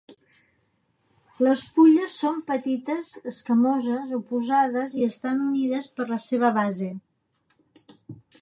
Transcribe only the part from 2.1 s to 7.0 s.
són petites, escamoses, oposades i estan unides per la seva base.